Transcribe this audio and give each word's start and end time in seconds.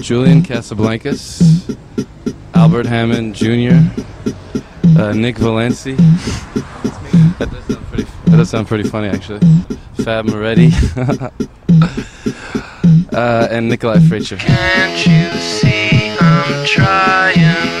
Julian 0.00 0.42
Casablancas, 0.42 1.76
Albert 2.54 2.86
Hammond 2.86 3.34
Jr., 3.34 3.80
uh, 4.98 5.12
Nick 5.12 5.36
Valenci. 5.36 5.96
that, 7.38 7.50
does 7.50 7.64
sound 7.66 7.86
pretty, 7.86 8.04
that 8.26 8.36
does 8.36 8.50
sound 8.50 8.68
pretty 8.68 8.88
funny, 8.88 9.08
actually. 9.08 9.40
Fab 10.04 10.26
Moretti. 10.26 10.70
uh, 13.12 13.48
and 13.50 13.68
Nikolai 13.68 13.98
Freicher. 13.98 14.38
Can't 14.38 15.06
you 15.06 15.30
see 15.40 16.16
I'm 16.20 16.66
trying? 16.66 17.71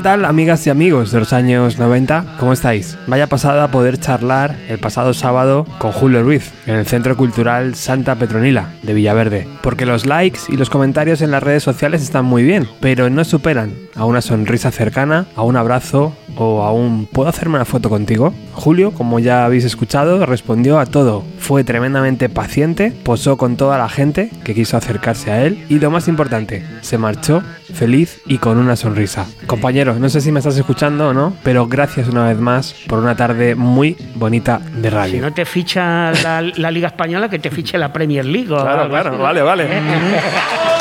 ¿Qué 0.00 0.04
tal, 0.04 0.24
amigas 0.24 0.66
y 0.66 0.70
amigos 0.70 1.12
de 1.12 1.18
los 1.18 1.34
años 1.34 1.78
90? 1.78 2.38
¿Cómo 2.38 2.54
estáis? 2.54 2.96
Vaya 3.06 3.26
pasada 3.26 3.70
poder 3.70 3.98
charlar 3.98 4.56
el 4.66 4.78
pasado 4.78 5.12
sábado 5.12 5.66
con 5.78 5.92
Julio 5.92 6.22
Ruiz 6.22 6.52
en 6.64 6.76
el 6.76 6.86
Centro 6.86 7.18
Cultural 7.18 7.74
Santa 7.74 8.14
Petronila 8.14 8.70
de 8.82 8.94
Villaverde. 8.94 9.46
Porque 9.62 9.84
los 9.84 10.06
likes 10.06 10.40
y 10.48 10.56
los 10.56 10.70
comentarios 10.70 11.20
en 11.20 11.30
las 11.30 11.42
redes 11.42 11.62
sociales 11.62 12.00
están 12.00 12.24
muy 12.24 12.42
bien, 12.44 12.66
pero 12.80 13.10
no 13.10 13.24
superan 13.24 13.74
a 13.94 14.06
una 14.06 14.22
sonrisa 14.22 14.70
cercana, 14.70 15.26
a 15.36 15.42
un 15.42 15.58
abrazo 15.58 16.16
o 16.42 16.62
a 16.62 16.72
un 16.72 17.06
¿puedo 17.06 17.28
hacerme 17.28 17.56
una 17.56 17.64
foto 17.64 17.88
contigo? 17.90 18.32
Julio, 18.54 18.92
como 18.92 19.18
ya 19.18 19.44
habéis 19.44 19.64
escuchado, 19.64 20.24
respondió 20.26 20.78
a 20.78 20.86
todo. 20.86 21.22
Fue 21.38 21.64
tremendamente 21.64 22.28
paciente, 22.28 22.92
posó 23.04 23.36
con 23.36 23.56
toda 23.56 23.76
la 23.78 23.88
gente 23.88 24.30
que 24.44 24.54
quiso 24.54 24.76
acercarse 24.76 25.30
a 25.30 25.44
él 25.44 25.64
y 25.68 25.78
lo 25.78 25.90
más 25.90 26.08
importante, 26.08 26.64
se 26.80 26.96
marchó 26.98 27.42
feliz 27.74 28.20
y 28.26 28.38
con 28.38 28.58
una 28.58 28.76
sonrisa. 28.76 29.26
Compañero, 29.46 29.94
no 29.98 30.08
sé 30.08 30.20
si 30.20 30.32
me 30.32 30.40
estás 30.40 30.56
escuchando 30.56 31.08
o 31.08 31.12
no, 31.14 31.34
pero 31.42 31.66
gracias 31.66 32.08
una 32.08 32.26
vez 32.28 32.38
más 32.38 32.74
por 32.88 32.98
una 32.98 33.16
tarde 33.16 33.54
muy 33.54 33.96
bonita 34.14 34.60
de 34.76 34.88
Si 34.88 34.94
radio. 34.94 35.22
no 35.22 35.32
te 35.32 35.44
ficha 35.44 36.12
la, 36.22 36.42
la 36.56 36.70
Liga 36.70 36.88
Española, 36.88 37.28
que 37.28 37.38
te 37.38 37.50
fiche 37.50 37.76
la 37.78 37.92
Premier 37.92 38.24
League. 38.24 38.50
o 38.52 38.60
Claro, 38.60 38.88
claro, 38.88 39.18
vale, 39.18 39.42
vale. 39.42 39.68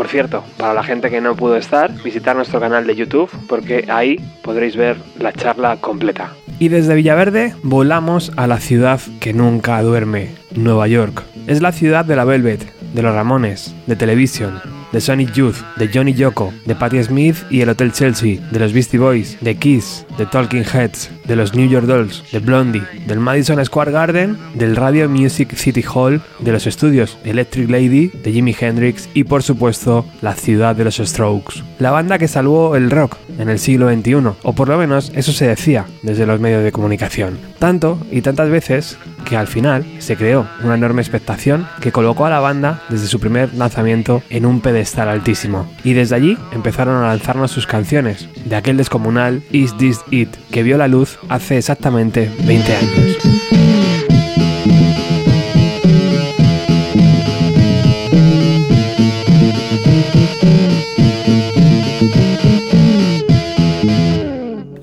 Por 0.00 0.08
cierto, 0.08 0.42
para 0.56 0.72
la 0.72 0.82
gente 0.82 1.10
que 1.10 1.20
no 1.20 1.36
pudo 1.36 1.56
estar, 1.56 1.92
visitar 2.02 2.34
nuestro 2.34 2.58
canal 2.58 2.86
de 2.86 2.96
YouTube 2.96 3.28
porque 3.46 3.84
ahí 3.90 4.16
podréis 4.42 4.74
ver 4.74 4.96
la 5.18 5.30
charla 5.30 5.76
completa. 5.76 6.32
Y 6.58 6.68
desde 6.68 6.94
Villaverde 6.94 7.54
volamos 7.62 8.32
a 8.36 8.46
la 8.46 8.60
ciudad 8.60 8.98
que 9.20 9.34
nunca 9.34 9.82
duerme, 9.82 10.30
Nueva 10.56 10.88
York. 10.88 11.22
Es 11.46 11.60
la 11.60 11.72
ciudad 11.72 12.06
de 12.06 12.16
la 12.16 12.24
Velvet, 12.24 12.64
de 12.94 13.02
los 13.02 13.14
Ramones, 13.14 13.74
de 13.86 13.94
Television, 13.94 14.58
de 14.90 15.02
Sonic 15.02 15.34
Youth, 15.34 15.56
de 15.76 15.90
Johnny 15.92 16.14
Yoko, 16.14 16.50
de 16.64 16.74
Patti 16.74 17.02
Smith 17.04 17.36
y 17.50 17.60
el 17.60 17.68
Hotel 17.68 17.92
Chelsea, 17.92 18.40
de 18.50 18.58
los 18.58 18.72
Beastie 18.72 18.98
Boys, 18.98 19.36
de 19.42 19.54
Kiss, 19.56 20.06
de 20.16 20.24
Talking 20.24 20.64
Heads, 20.64 21.10
de 21.30 21.36
los 21.36 21.54
New 21.54 21.68
York 21.68 21.86
Dolls, 21.86 22.24
de 22.32 22.40
Blondie, 22.40 22.82
del 23.06 23.20
Madison 23.20 23.64
Square 23.64 23.92
Garden, 23.92 24.36
del 24.54 24.74
Radio 24.74 25.08
Music 25.08 25.54
City 25.54 25.84
Hall, 25.94 26.20
de 26.40 26.50
los 26.50 26.66
estudios 26.66 27.18
Electric 27.22 27.70
Lady, 27.70 28.08
de 28.08 28.32
Jimi 28.32 28.54
Hendrix 28.58 29.08
y 29.14 29.22
por 29.22 29.44
supuesto 29.44 30.04
la 30.22 30.34
ciudad 30.34 30.74
de 30.74 30.82
los 30.82 30.96
Strokes. 30.96 31.62
La 31.78 31.92
banda 31.92 32.18
que 32.18 32.26
salvó 32.26 32.74
el 32.74 32.90
rock 32.90 33.16
en 33.38 33.48
el 33.48 33.60
siglo 33.60 33.88
XXI, 33.88 34.32
o 34.42 34.52
por 34.54 34.68
lo 34.68 34.76
menos 34.76 35.12
eso 35.14 35.30
se 35.30 35.46
decía 35.46 35.86
desde 36.02 36.26
los 36.26 36.40
medios 36.40 36.64
de 36.64 36.72
comunicación. 36.72 37.38
Tanto 37.60 37.98
y 38.10 38.22
tantas 38.22 38.50
veces 38.50 38.98
que 39.24 39.36
al 39.36 39.46
final 39.46 39.86
se 40.00 40.16
creó 40.16 40.48
una 40.64 40.74
enorme 40.74 41.02
expectación 41.02 41.68
que 41.80 41.92
colocó 41.92 42.26
a 42.26 42.30
la 42.30 42.40
banda 42.40 42.82
desde 42.88 43.06
su 43.06 43.20
primer 43.20 43.54
lanzamiento 43.54 44.22
en 44.30 44.46
un 44.46 44.60
pedestal 44.60 45.08
altísimo. 45.08 45.70
Y 45.84 45.92
desde 45.92 46.16
allí 46.16 46.36
empezaron 46.50 46.96
a 47.04 47.06
lanzarnos 47.06 47.52
sus 47.52 47.68
canciones, 47.68 48.28
de 48.44 48.56
aquel 48.56 48.76
descomunal 48.76 49.44
Is 49.52 49.76
This 49.76 50.00
It, 50.10 50.34
que 50.50 50.64
vio 50.64 50.76
la 50.76 50.88
luz 50.88 51.19
hace 51.28 51.58
exactamente 51.58 52.30
20 52.44 52.76
años. 52.76 53.39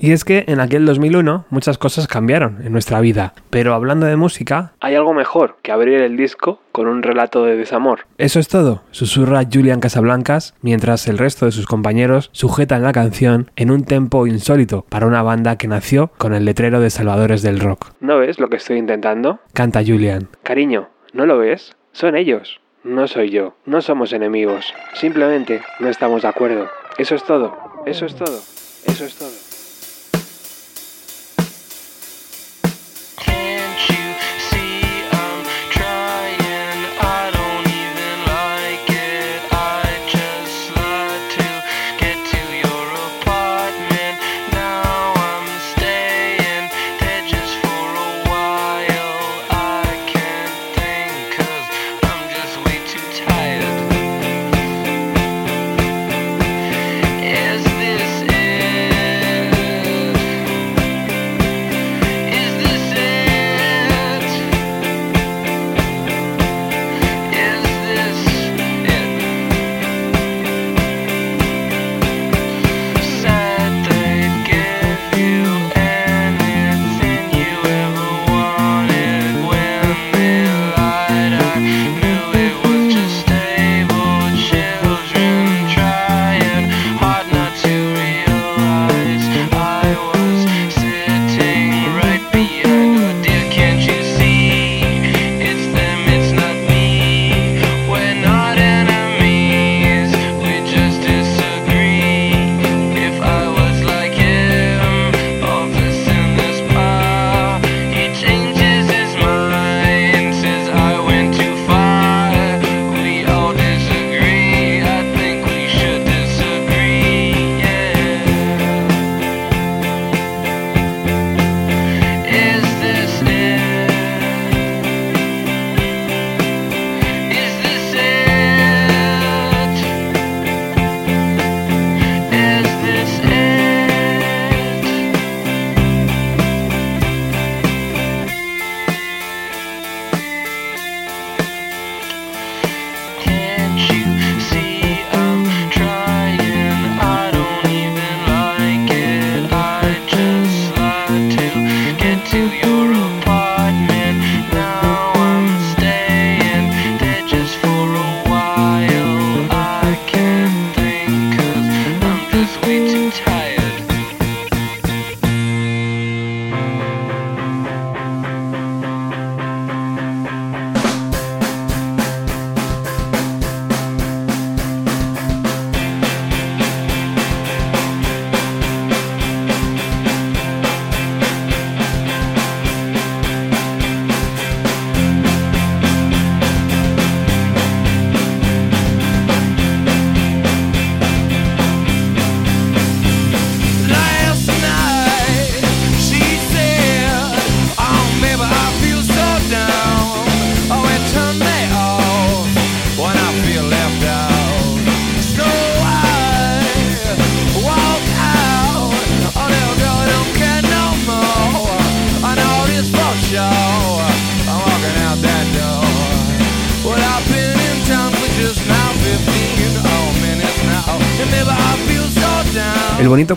Y 0.08 0.12
es 0.12 0.24
que 0.24 0.44
en 0.48 0.58
aquel 0.58 0.86
2001 0.86 1.44
muchas 1.50 1.76
cosas 1.76 2.06
cambiaron 2.06 2.62
en 2.64 2.72
nuestra 2.72 2.98
vida, 3.02 3.34
pero 3.50 3.74
hablando 3.74 4.06
de 4.06 4.16
música, 4.16 4.72
hay 4.80 4.94
algo 4.94 5.12
mejor 5.12 5.56
que 5.60 5.70
abrir 5.70 6.00
el 6.00 6.16
disco 6.16 6.62
con 6.72 6.86
un 6.86 7.02
relato 7.02 7.44
de 7.44 7.58
desamor. 7.58 8.06
Eso 8.16 8.40
es 8.40 8.48
todo, 8.48 8.84
susurra 8.90 9.42
Julian 9.52 9.80
Casablancas 9.80 10.54
mientras 10.62 11.08
el 11.08 11.18
resto 11.18 11.44
de 11.44 11.52
sus 11.52 11.66
compañeros 11.66 12.30
sujetan 12.32 12.84
la 12.84 12.92
canción 12.92 13.50
en 13.56 13.70
un 13.70 13.84
tempo 13.84 14.26
insólito 14.26 14.86
para 14.88 15.06
una 15.06 15.20
banda 15.20 15.58
que 15.58 15.68
nació 15.68 16.10
con 16.16 16.32
el 16.32 16.46
letrero 16.46 16.80
de 16.80 16.88
Salvadores 16.88 17.42
del 17.42 17.60
Rock. 17.60 17.92
¿No 18.00 18.16
ves 18.16 18.40
lo 18.40 18.48
que 18.48 18.56
estoy 18.56 18.78
intentando? 18.78 19.40
Canta 19.52 19.82
Julian. 19.86 20.28
Cariño, 20.42 20.88
¿no 21.12 21.26
lo 21.26 21.36
ves? 21.36 21.76
Son 21.92 22.16
ellos. 22.16 22.62
No 22.82 23.08
soy 23.08 23.28
yo. 23.28 23.56
No 23.66 23.82
somos 23.82 24.14
enemigos. 24.14 24.72
Simplemente 24.94 25.60
no 25.80 25.90
estamos 25.90 26.22
de 26.22 26.28
acuerdo. 26.28 26.70
Eso 26.96 27.14
es 27.14 27.24
todo. 27.24 27.58
Eso 27.84 28.06
es 28.06 28.14
todo. 28.14 28.40
Eso 28.86 29.04
es 29.04 29.14
todo. 29.14 29.47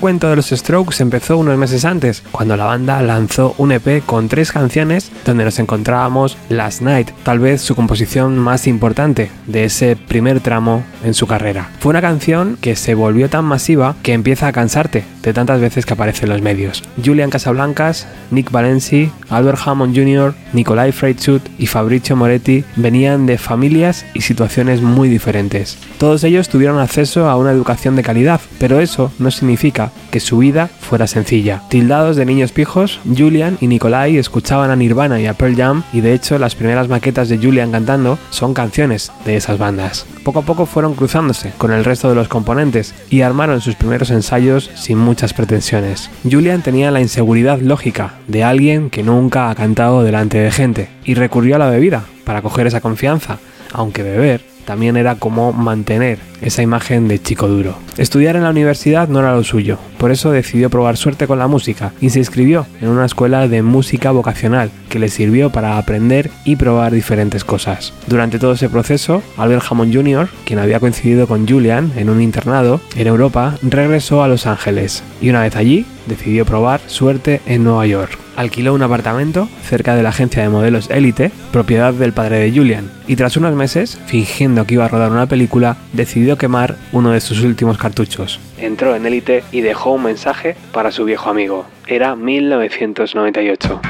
Cuento 0.01 0.31
de 0.31 0.35
los 0.35 0.49
Strokes 0.49 1.01
empezó 1.03 1.37
unos 1.37 1.59
meses 1.59 1.85
antes, 1.85 2.23
cuando 2.31 2.57
la 2.57 2.65
banda 2.65 3.03
lanzó 3.03 3.53
un 3.59 3.71
EP 3.71 4.03
con 4.03 4.29
tres 4.29 4.51
canciones 4.51 5.11
donde 5.25 5.45
nos 5.45 5.59
encontrábamos 5.59 6.37
Last 6.49 6.81
Night, 6.81 7.11
tal 7.21 7.37
vez 7.37 7.61
su 7.61 7.75
composición 7.75 8.35
más 8.39 8.65
importante 8.65 9.29
de 9.45 9.65
ese 9.65 9.95
primer 9.95 10.39
tramo 10.39 10.83
en 11.03 11.13
su 11.13 11.27
carrera. 11.27 11.69
Fue 11.79 11.91
una 11.91 12.01
canción 12.01 12.57
que 12.59 12.75
se 12.75 12.95
volvió 12.95 13.29
tan 13.29 13.45
masiva 13.45 13.95
que 14.01 14.13
empieza 14.13 14.47
a 14.47 14.51
cansarte 14.51 15.03
de 15.21 15.33
tantas 15.33 15.61
veces 15.61 15.85
que 15.85 15.93
aparece 15.93 16.25
en 16.25 16.31
los 16.31 16.41
medios. 16.41 16.83
Julian 17.05 17.29
Casablancas, 17.29 18.07
Nick 18.31 18.49
Valenci, 18.49 19.11
Albert 19.29 19.59
Hammond 19.63 19.95
Jr., 19.95 20.33
Nikolai 20.53 20.91
Freitschut 20.91 21.43
y 21.59 21.67
Fabrizio 21.67 22.15
Moretti 22.15 22.65
venían 22.75 23.27
de 23.27 23.37
familias 23.37 24.03
y 24.15 24.21
situaciones 24.21 24.81
muy 24.81 25.09
diferentes. 25.09 25.77
Todos 25.99 26.23
ellos 26.23 26.49
tuvieron 26.49 26.79
acceso 26.79 27.29
a 27.29 27.37
una 27.37 27.51
educación 27.51 27.95
de 27.95 28.01
calidad, 28.01 28.41
pero 28.57 28.79
eso 28.79 29.11
no 29.19 29.29
significa 29.29 29.90
que 30.11 30.19
su 30.19 30.37
vida 30.37 30.67
fuera 30.67 31.07
sencilla. 31.07 31.63
Tildados 31.69 32.15
de 32.15 32.25
niños 32.25 32.51
pijos, 32.51 32.99
Julian 33.17 33.57
y 33.61 33.67
Nikolai 33.67 34.17
escuchaban 34.17 34.69
a 34.69 34.75
Nirvana 34.75 35.19
y 35.19 35.25
a 35.25 35.33
Pearl 35.33 35.55
Jam 35.55 35.83
y 35.93 36.01
de 36.01 36.13
hecho 36.13 36.37
las 36.37 36.55
primeras 36.55 36.89
maquetas 36.89 37.29
de 37.29 37.37
Julian 37.37 37.71
cantando 37.71 38.19
son 38.29 38.53
canciones 38.53 39.11
de 39.25 39.37
esas 39.37 39.57
bandas. 39.57 40.05
Poco 40.23 40.39
a 40.39 40.41
poco 40.43 40.65
fueron 40.65 40.93
cruzándose 40.93 41.53
con 41.57 41.71
el 41.71 41.85
resto 41.85 42.09
de 42.09 42.15
los 42.15 42.27
componentes 42.27 42.93
y 43.09 43.21
armaron 43.21 43.61
sus 43.61 43.75
primeros 43.75 44.11
ensayos 44.11 44.69
sin 44.75 44.97
muchas 44.97 45.33
pretensiones. 45.33 46.09
Julian 46.29 46.61
tenía 46.61 46.91
la 46.91 47.01
inseguridad 47.01 47.59
lógica 47.59 48.15
de 48.27 48.43
alguien 48.43 48.89
que 48.89 49.03
nunca 49.03 49.49
ha 49.49 49.55
cantado 49.55 50.03
delante 50.03 50.37
de 50.37 50.51
gente 50.51 50.89
y 51.05 51.13
recurrió 51.13 51.55
a 51.55 51.59
la 51.59 51.69
bebida 51.69 52.03
para 52.25 52.41
coger 52.41 52.67
esa 52.67 52.81
confianza, 52.81 53.39
aunque 53.73 54.03
beber 54.03 54.41
también 54.65 54.95
era 54.95 55.15
como 55.15 55.53
mantener 55.53 56.19
esa 56.41 56.61
imagen 56.61 57.07
de 57.07 57.21
chico 57.21 57.47
duro. 57.47 57.75
Estudiar 57.97 58.35
en 58.35 58.43
la 58.43 58.49
universidad 58.49 59.07
no 59.07 59.19
era 59.19 59.35
lo 59.35 59.43
suyo, 59.43 59.77
por 59.97 60.11
eso 60.11 60.31
decidió 60.31 60.69
probar 60.69 60.97
suerte 60.97 61.27
con 61.27 61.39
la 61.39 61.47
música 61.47 61.93
y 62.01 62.09
se 62.09 62.19
inscribió 62.19 62.65
en 62.81 62.89
una 62.89 63.05
escuela 63.05 63.47
de 63.47 63.61
música 63.61 64.11
vocacional 64.11 64.71
que 64.89 64.99
le 64.99 65.09
sirvió 65.09 65.51
para 65.51 65.77
aprender 65.77 66.29
y 66.45 66.55
probar 66.55 66.91
diferentes 66.91 67.43
cosas. 67.43 67.93
Durante 68.07 68.39
todo 68.39 68.53
ese 68.53 68.69
proceso, 68.69 69.21
Albert 69.37 69.65
Hammond 69.69 69.93
Jr., 69.93 70.29
quien 70.45 70.59
había 70.59 70.79
coincidido 70.79 71.27
con 71.27 71.47
Julian 71.47 71.91
en 71.95 72.09
un 72.09 72.21
internado 72.21 72.81
en 72.95 73.07
Europa, 73.07 73.57
regresó 73.61 74.23
a 74.23 74.27
Los 74.27 74.47
Ángeles 74.47 75.03
y 75.21 75.29
una 75.29 75.41
vez 75.41 75.55
allí 75.55 75.85
decidió 76.07 76.45
probar 76.45 76.81
suerte 76.87 77.41
en 77.45 77.63
Nueva 77.63 77.85
York 77.85 78.17
alquiló 78.35 78.73
un 78.73 78.81
apartamento 78.81 79.47
cerca 79.63 79.95
de 79.95 80.03
la 80.03 80.09
agencia 80.09 80.41
de 80.43 80.49
modelos 80.49 80.89
Elite, 80.89 81.31
propiedad 81.51 81.93
del 81.93 82.13
padre 82.13 82.39
de 82.39 82.51
Julian, 82.51 82.89
y 83.07 83.15
tras 83.15 83.37
unos 83.37 83.55
meses, 83.55 83.99
fingiendo 84.05 84.65
que 84.65 84.75
iba 84.75 84.85
a 84.85 84.87
rodar 84.87 85.11
una 85.11 85.27
película, 85.27 85.77
decidió 85.93 86.30
quemar 86.37 86.75
uno 86.91 87.11
de 87.11 87.21
sus 87.21 87.41
últimos 87.43 87.77
cartuchos. 87.77 88.39
Entró 88.57 88.95
en 88.95 89.05
Elite 89.05 89.43
y 89.51 89.61
dejó 89.61 89.91
un 89.91 90.03
mensaje 90.03 90.55
para 90.71 90.91
su 90.91 91.05
viejo 91.05 91.29
amigo. 91.29 91.65
Era 91.87 92.15
1998. 92.15 93.81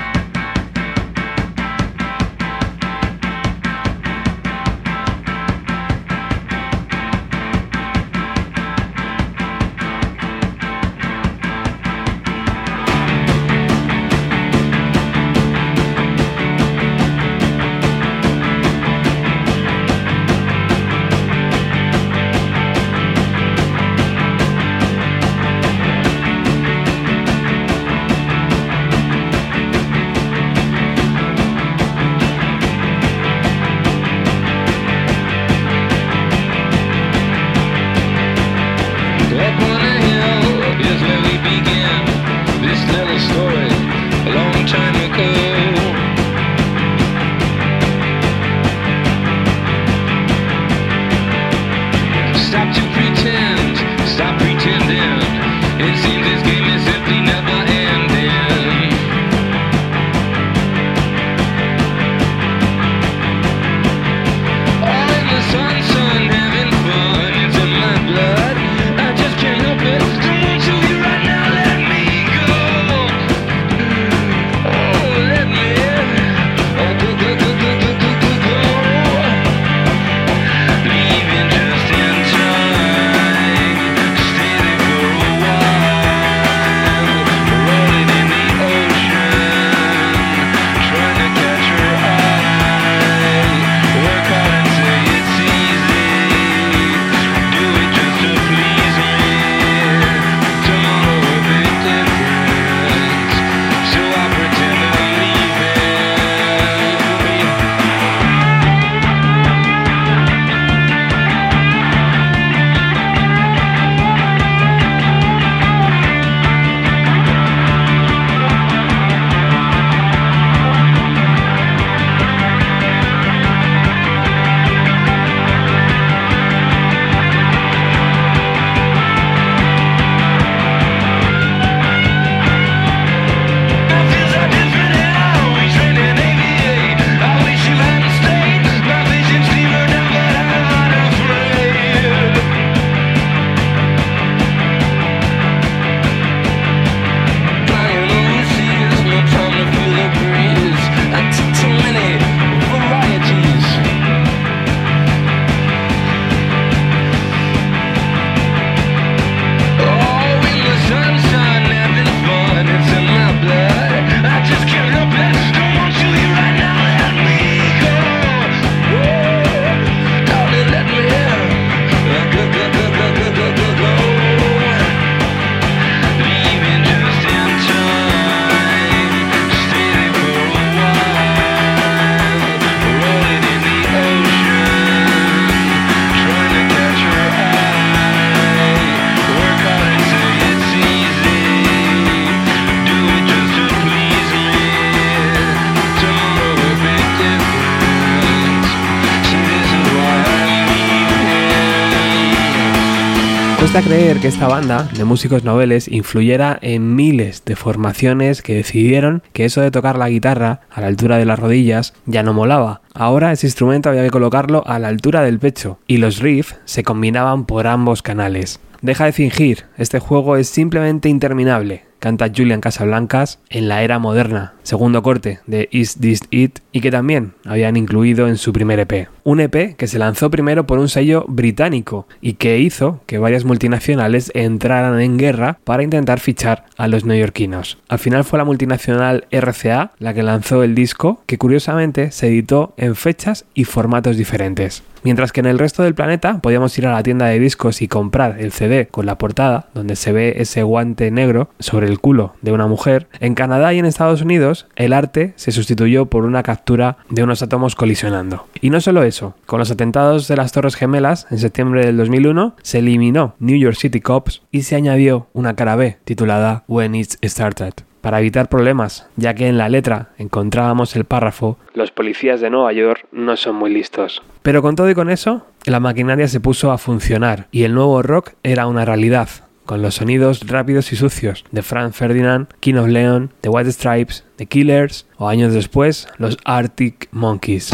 Que 204.22 204.28
esta 204.28 204.48
banda 204.48 204.88
de 204.96 205.04
músicos 205.04 205.44
noveles 205.44 205.88
influyera 205.88 206.60
en 206.62 206.96
miles 206.96 207.44
de 207.44 207.56
formaciones 207.56 208.44
que 208.44 208.54
decidieron 208.54 209.24
que 209.34 209.46
eso 209.46 209.62
de 209.62 209.72
tocar 209.72 209.98
la 209.98 210.10
guitarra 210.10 210.62
a 210.70 210.80
la 210.80 210.88
altura 210.88 211.18
de 211.18 211.26
las 211.26 211.40
rodillas 211.40 211.96
ya 212.06 212.22
no 212.22 212.32
molaba. 212.32 212.82
Ahora 212.94 213.32
ese 213.32 213.48
instrumento 213.48 213.90
había 213.90 214.04
que 214.04 214.12
colocarlo 214.12 214.64
a 214.68 214.78
la 214.78 214.90
altura 214.90 215.24
del 215.24 215.40
pecho 215.40 215.80
y 215.88 215.98
los 215.98 216.20
riffs 216.20 216.56
se 216.66 216.84
combinaban 216.84 217.46
por 217.46 217.66
ambos 217.66 218.04
canales. 218.04 218.60
Deja 218.84 219.06
de 219.06 219.12
fingir, 219.12 219.66
este 219.78 219.98
juego 219.98 220.38
es 220.38 220.48
simplemente 220.48 221.10
interminable 221.10 221.91
canta 222.02 222.32
Julian 222.36 222.62
Casablancas 222.62 223.40
en 223.50 223.70
la 223.70 223.84
era 223.84 224.00
moderna, 224.00 224.56
segundo 224.64 225.04
corte 225.04 225.40
de 225.46 225.70
Is 225.72 225.98
This 226.00 226.22
It 226.32 226.60
y 226.72 226.82
que 226.82 226.92
también 226.92 227.34
habían 227.46 227.78
incluido 227.78 228.28
en 228.28 228.38
su 228.38 228.52
primer 228.52 228.80
EP. 228.80 229.08
Un 229.24 229.40
EP 229.40 229.76
que 229.78 229.88
se 229.88 230.00
lanzó 230.00 230.32
primero 230.32 230.66
por 230.66 230.80
un 230.80 230.90
sello 230.90 231.24
británico 231.28 232.08
y 232.20 232.34
que 232.34 232.58
hizo 232.58 233.02
que 233.06 233.20
varias 233.20 233.46
multinacionales 233.46 234.32
entraran 234.34 235.00
en 235.00 235.18
guerra 235.18 235.60
para 235.64 235.84
intentar 235.84 236.20
fichar 236.20 236.66
a 236.76 236.88
los 236.88 237.06
neoyorquinos. 237.06 237.78
Al 237.88 238.00
final 238.00 238.24
fue 238.24 238.40
la 238.40 238.46
multinacional 238.46 239.28
RCA 239.32 239.92
la 240.00 240.16
que 240.16 240.24
lanzó 240.24 240.64
el 240.64 240.74
disco 240.74 241.22
que 241.28 241.38
curiosamente 241.38 242.10
se 242.12 242.28
editó 242.28 242.74
en 242.78 242.96
fechas 242.96 243.46
y 243.54 243.66
formatos 243.66 244.18
diferentes. 244.18 244.84
Mientras 245.04 245.32
que 245.32 245.40
en 245.40 245.48
el 245.48 245.60
resto 245.60 245.84
del 245.84 245.96
planeta 245.96 246.40
podíamos 246.42 246.78
ir 246.78 246.86
a 246.86 246.94
la 246.94 247.04
tienda 247.04 247.26
de 247.26 247.40
discos 247.40 247.82
y 247.82 247.88
comprar 247.88 248.40
el 248.40 248.52
CD 248.52 248.88
con 248.88 249.06
la 249.06 249.18
portada, 249.18 249.68
donde 249.74 249.96
se 249.96 250.12
ve 250.12 250.36
ese 250.38 250.64
guante 250.64 251.10
negro 251.10 251.50
sobre 251.60 251.88
el 251.88 252.00
culo 252.00 252.36
de 252.42 252.52
una 252.52 252.68
mujer, 252.68 253.08
en 253.20 253.34
Canadá 253.34 253.74
y 253.74 253.80
en 253.80 253.86
Estados 253.86 254.22
Unidos 254.22 254.68
el 254.76 254.94
arte 254.94 255.34
se 255.38 255.52
sustituyó 255.52 256.06
por 256.06 256.26
una 256.26 256.44
captura 256.44 256.98
de 257.10 257.24
unos 257.24 257.42
átomos 257.42 257.76
colisionando. 257.76 258.48
Y 258.62 258.70
no 258.70 258.80
solo 258.80 259.04
eso, 259.04 259.36
con 259.46 259.60
los 259.60 259.72
atentados 259.72 260.28
de 260.28 260.36
las 260.36 260.52
Torres 260.52 260.76
Gemelas 260.76 261.28
en 261.32 261.40
septiembre 261.40 261.86
del 261.86 261.98
2001 261.98 262.56
se 262.62 262.80
eliminó 262.80 263.36
New 263.40 263.58
York 263.58 263.78
City 263.78 264.02
Cops 264.02 264.44
y 264.52 264.64
se 264.64 264.76
añadió 264.76 265.28
una 265.34 265.56
cara 265.56 265.76
B 265.76 265.98
titulada 266.06 266.64
When 266.68 266.96
It 266.96 267.14
Started 267.24 267.74
para 268.02 268.20
evitar 268.20 268.50
problemas, 268.50 269.08
ya 269.16 269.34
que 269.34 269.48
en 269.48 269.58
la 269.58 269.70
letra 269.70 270.10
encontrábamos 270.18 270.96
el 270.96 271.06
párrafo 271.06 271.58
Los 271.74 271.92
policías 271.92 272.42
de 272.42 272.50
Nueva 272.50 272.74
York 272.74 273.06
no 273.12 273.38
son 273.38 273.56
muy 273.56 273.72
listos. 273.72 274.22
Pero 274.42 274.62
con 274.62 274.76
todo 274.76 274.90
y 274.90 274.96
con 274.96 275.10
eso, 275.10 275.46
la 275.66 275.80
maquinaria 275.80 276.28
se 276.28 276.40
puso 276.40 276.72
a 276.72 276.78
funcionar 276.78 277.48
y 277.52 277.64
el 277.64 277.74
nuevo 277.74 278.02
rock 278.02 278.32
era 278.44 278.68
una 278.68 278.86
realidad, 278.86 279.30
con 279.66 279.82
los 279.82 279.96
sonidos 279.96 280.48
rápidos 280.48 280.92
y 280.92 280.96
sucios 280.96 281.46
de 281.52 281.62
Frank 281.62 281.94
Ferdinand, 281.94 282.48
King 282.60 282.76
of 282.76 282.88
Leon, 282.88 283.32
The 283.42 283.50
White 283.50 283.72
Stripes, 283.72 284.26
The 284.36 284.48
Killers 284.48 285.08
o 285.18 285.30
años 285.30 285.54
después 285.54 286.08
los 286.18 286.38
Arctic 286.44 287.08
Monkeys. 287.12 287.72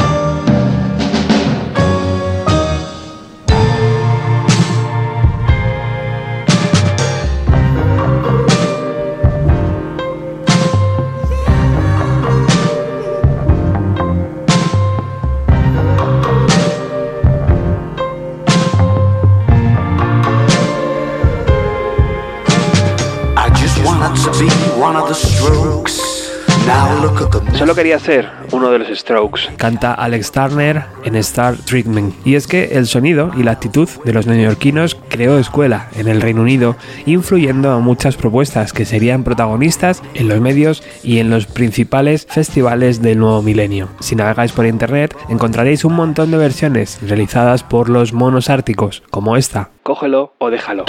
Solo 27.58 27.74
quería 27.74 27.98
ser 27.98 28.30
uno 28.52 28.70
de 28.70 28.78
los 28.78 28.88
Strokes. 28.88 29.50
Canta 29.58 29.92
Alex 29.92 30.32
Turner 30.32 30.84
en 31.04 31.16
Star 31.16 31.58
Treatment. 31.58 32.14
Y 32.24 32.36
es 32.36 32.46
que 32.46 32.66
el 32.78 32.86
sonido 32.86 33.32
y 33.36 33.42
la 33.42 33.54
actitud 33.54 33.90
de 34.06 34.14
los 34.14 34.28
neoyorquinos 34.28 34.94
creó 35.10 35.40
escuela 35.40 35.90
en 35.96 36.08
el 36.08 36.22
Reino 36.22 36.44
Unido, 36.44 36.76
influyendo 37.08 37.72
a 37.72 37.80
muchas 37.80 38.16
propuestas 38.16 38.74
que 38.74 38.86
serían 38.86 39.24
protagonistas 39.24 40.04
en 40.14 40.28
los 40.28 40.40
medios 40.40 40.84
y 41.02 41.18
en 41.18 41.32
los 41.32 41.48
principales 41.48 42.28
festivales 42.30 43.02
del 43.02 43.18
nuevo 43.18 43.42
milenio. 43.42 43.90
Si 44.02 44.16
navegáis 44.16 44.52
por 44.52 44.68
internet, 44.68 45.18
encontraréis 45.28 45.84
un 45.84 45.94
montón 45.94 46.30
de 46.30 46.38
versiones 46.38 47.00
realizadas 47.02 47.64
por 47.64 47.90
los 47.90 48.14
monos 48.14 48.52
árticos, 48.52 49.02
como 49.10 49.36
esta. 49.36 49.72
Cógelo 49.82 50.36
o 50.38 50.52
déjalo. 50.52 50.86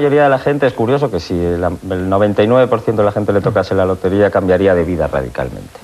Mayoría 0.00 0.22
de 0.24 0.30
la 0.30 0.38
gente, 0.38 0.66
es 0.66 0.72
curioso 0.72 1.10
que 1.10 1.20
si 1.20 1.34
el, 1.34 1.62
el 1.62 2.10
99% 2.10 2.94
de 2.94 3.04
la 3.04 3.12
gente 3.12 3.34
le 3.34 3.42
tocase 3.42 3.74
la 3.74 3.84
lotería, 3.84 4.30
cambiaría 4.30 4.74
de 4.74 4.82
vida 4.82 5.06
radicalmente. 5.08 5.78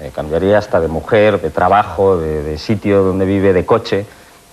Eh, 0.00 0.10
cambiaría 0.14 0.56
hasta 0.56 0.80
de 0.80 0.88
mujer, 0.88 1.38
de 1.40 1.50
trabajo, 1.50 2.16
de, 2.16 2.42
de 2.42 2.56
sitio 2.56 3.02
donde 3.02 3.26
vive, 3.26 3.52
de 3.52 3.66
coche, 3.66 4.06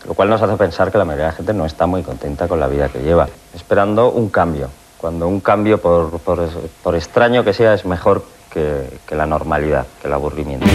lo 0.06 0.14
cual 0.16 0.30
nos 0.30 0.42
hace 0.42 0.58
pensar 0.58 0.92
que 0.92 0.98
la 0.98 1.06
mayoría 1.06 1.28
de 1.28 1.32
la 1.32 1.38
gente 1.38 1.54
no 1.54 1.66
está 1.66 1.86
muy 1.86 2.04
contenta 2.04 2.48
con 2.50 2.60
la 2.60 2.68
vida 2.68 2.90
que 2.90 3.00
lleva, 3.00 3.28
esperando 3.56 4.12
un 4.12 4.28
cambio, 4.30 4.68
cuando 4.98 5.30
un 5.30 5.40
cambio, 5.40 5.78
por, 5.80 6.20
por- 6.20 6.50
por 6.84 6.96
extraño 6.96 7.44
que 7.46 7.54
sea, 7.54 7.74
es 7.74 7.86
mejor 7.86 8.24
que, 8.51 9.00
que 9.08 9.16
la 9.16 9.25
normalidad, 9.25 9.86
que 10.01 10.08
el 10.10 10.14
aburrimiento. 10.14 10.68